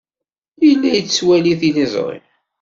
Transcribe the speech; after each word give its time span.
Yella 0.67 0.89
yettwali 0.95 1.53
tiliẓri. 1.59 2.19